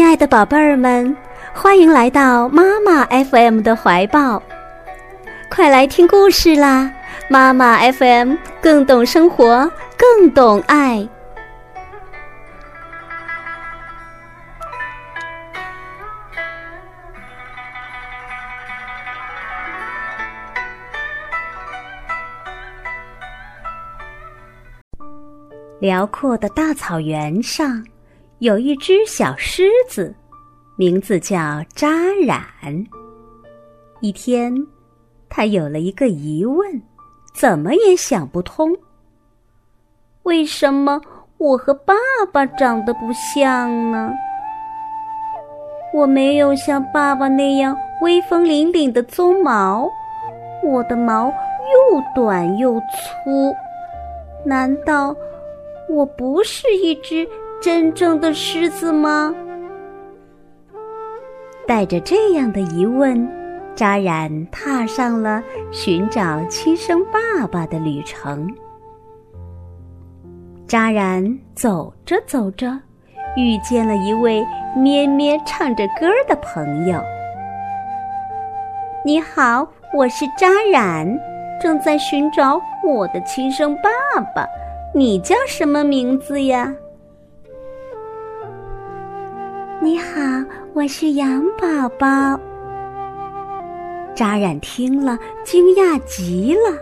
[0.00, 1.14] 亲爱的宝贝儿们，
[1.52, 4.42] 欢迎来到妈妈 FM 的怀抱，
[5.50, 6.90] 快来听故事啦！
[7.28, 11.06] 妈妈 FM 更懂生活，更懂爱。
[25.78, 27.84] 辽阔的大草原上。
[28.40, 30.14] 有一只小狮子，
[30.76, 31.88] 名字叫扎
[32.24, 32.42] 染。
[34.00, 34.54] 一天，
[35.28, 36.80] 他有了一个疑问，
[37.34, 38.74] 怎么也想不通：
[40.22, 40.98] 为什么
[41.36, 41.94] 我和爸
[42.32, 44.10] 爸长得不像呢？
[45.92, 49.86] 我没有像爸爸那样威风凛凛的鬃毛，
[50.64, 53.54] 我的毛又短又粗。
[54.46, 55.14] 难道
[55.90, 57.28] 我不是一只？
[57.60, 59.34] 真正的狮子吗？
[61.66, 63.28] 带着这样的疑问，
[63.76, 68.48] 扎染踏上了寻找亲生爸爸的旅程。
[70.66, 72.66] 扎染走着走着，
[73.36, 74.42] 遇见了一位
[74.74, 76.98] 咩咩唱着歌的朋友。
[79.04, 81.06] 你好，我是扎染，
[81.60, 84.46] 正在寻找我的亲生爸爸。
[84.94, 86.74] 你叫什么名字呀？
[89.82, 90.20] 你好，
[90.74, 92.38] 我是羊宝宝。
[94.14, 96.78] 扎染听了，惊讶极了，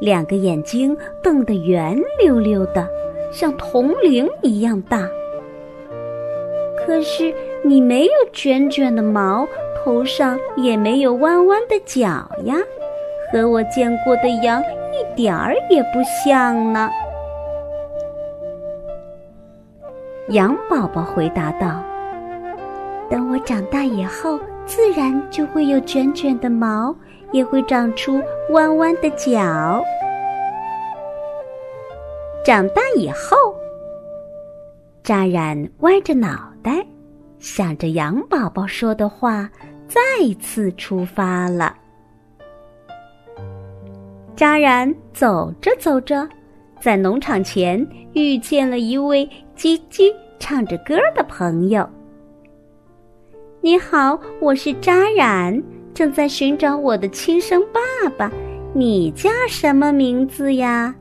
[0.00, 2.88] 两个眼睛瞪得圆溜溜的，
[3.30, 5.08] 像铜铃一样大。
[6.84, 9.46] 可是你没有卷卷的毛，
[9.84, 12.00] 头上也没有弯弯的角
[12.46, 12.56] 呀，
[13.32, 14.60] 和我见过的羊
[14.92, 16.90] 一点儿也不像呢。
[20.30, 21.80] 羊宝宝回答道。
[23.14, 26.92] 等我长大以后，自然就会有卷卷的毛，
[27.30, 29.80] 也会长出弯弯的角。
[32.44, 33.36] 长大以后，
[35.04, 36.84] 扎染歪着脑袋，
[37.38, 39.48] 想着羊宝宝说的话，
[39.86, 40.00] 再
[40.40, 41.72] 次出发了。
[44.34, 46.28] 扎染走着走着，
[46.80, 49.24] 在农场前遇见了一位
[49.56, 51.88] 叽叽唱着歌的朋友。
[53.64, 55.62] 你好，我是扎染，
[55.94, 58.30] 正在寻找我的亲生爸爸。
[58.74, 60.94] 你叫什么名字呀？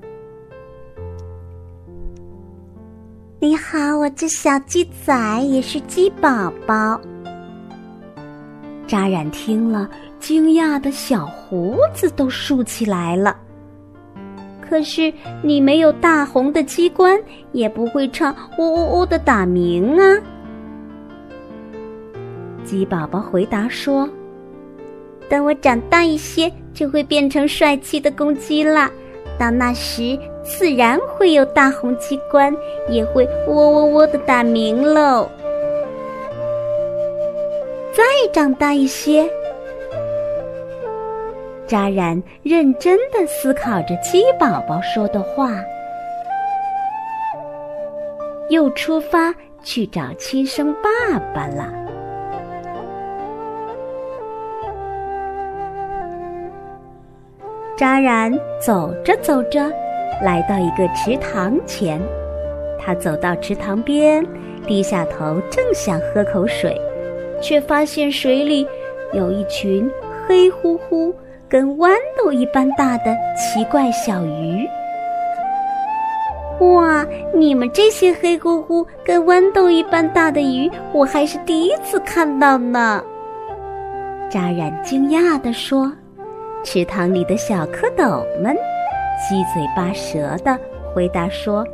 [3.37, 7.01] 你好，我叫小鸡仔，也是鸡宝宝。
[8.87, 13.35] 扎染听了，惊讶的小胡子都竖起来了。
[14.61, 20.17] 可是你没有大红的鸡冠，也不会唱呜呜呜的打鸣啊。
[22.73, 24.09] 鸡宝宝回答说
[25.29, 28.89] ：“等我长大一些，就会变成帅气的公鸡啦。
[29.37, 32.51] 到那时，自然会有大红鸡冠，
[32.89, 35.29] 也会喔喔喔的打鸣喽。
[37.95, 39.29] 再长大一些，
[41.67, 45.51] 扎染认真的思考着鸡宝宝说的话，
[48.49, 49.31] 又出发
[49.61, 51.71] 去找亲生爸爸了。”
[57.75, 59.71] 扎染走着走着，
[60.21, 61.99] 来到一个池塘前。
[62.79, 64.23] 他走到池塘边，
[64.67, 66.79] 低下头，正想喝口水，
[67.41, 68.67] 却发现水里
[69.11, 69.89] 有一群
[70.27, 71.13] 黑乎乎、
[71.49, 74.67] 跟豌豆一般大的奇怪小鱼。
[76.59, 77.03] 哇！
[77.33, 83.03] 你们这些黑乎乎、跟豌豆一般大的鱼，我还是第一次看到呢。
[84.29, 85.91] 扎染惊讶地说。
[86.63, 88.55] 池塘里的小蝌蚪们
[89.19, 90.57] 七嘴八舌的
[90.93, 91.65] 回答说：“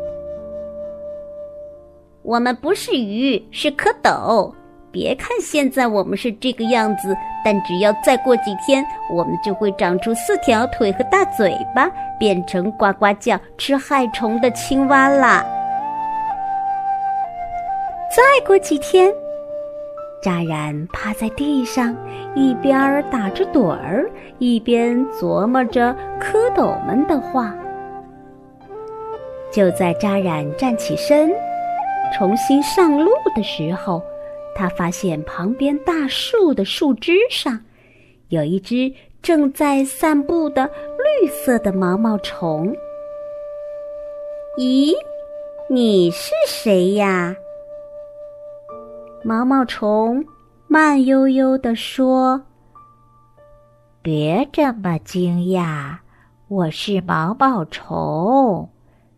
[2.24, 4.52] 我们不是鱼，是蝌蚪。
[4.92, 7.16] 别看现在我们是这个样子，
[7.46, 11.88] 但只要再过几天，我们就会长出四条腿和大嘴巴，
[12.20, 15.46] 变成呱呱叫、吃害虫的青蛙啦。”
[18.10, 19.14] 再过几天。
[20.22, 21.96] 扎染趴在地上，
[22.36, 27.56] 一边打着盹儿，一边琢磨着蝌蚪们的话。
[29.52, 31.32] 就在扎染站起身，
[32.14, 34.02] 重新上路的时候，
[34.56, 37.60] 他发现旁边大树的树枝上，
[38.28, 40.70] 有一只正在散步的
[41.22, 42.76] 绿色的毛毛虫。
[44.58, 44.94] 咦，
[45.70, 47.34] 你是谁呀？
[49.22, 50.26] 毛毛虫
[50.68, 52.42] 慢悠悠地说
[54.02, 55.98] ：“别这么惊讶，
[56.48, 58.70] 我是毛毛虫。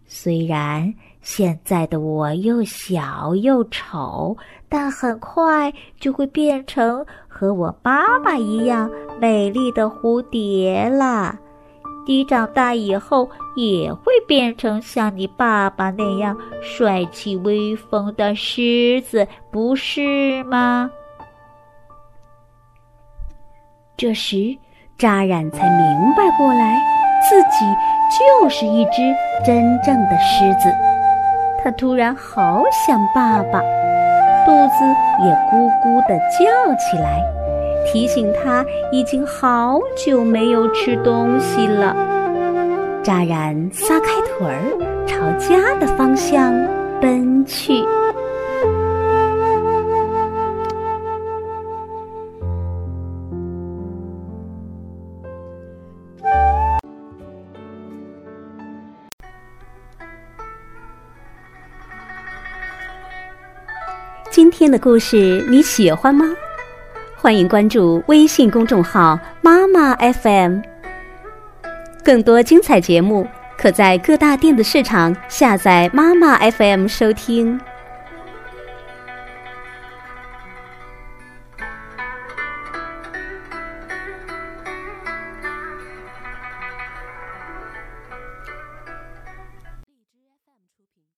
[0.08, 4.36] 虽然现在的我又小又丑，
[4.68, 8.90] 但很快就会变成和我妈妈一样
[9.20, 11.38] 美丽的蝴蝶了。”
[12.08, 20.90] 你长大以后也会变成像你爸爸那样帅气威风的狮子，不是吗？
[23.96, 24.58] 这时，
[24.98, 26.80] 扎染才明白过来，
[27.30, 27.66] 自己
[28.42, 29.14] 就是一只
[29.46, 30.74] 真正的狮子。
[31.64, 33.60] 他突然好想爸爸，
[34.44, 34.84] 肚子
[35.24, 37.22] 也咕咕的叫起来。
[37.86, 41.96] 提醒他已经好久没有吃东西了。
[43.04, 46.54] 扎然撒开腿儿，朝家的方向
[47.02, 47.84] 奔去。
[64.30, 66.26] 今天的故事你喜欢吗？
[67.22, 70.58] 欢迎关注微信公众号“妈妈 FM”，
[72.04, 77.62] 更多精彩节目可在各大电子市场下载“妈妈 FM” 收听。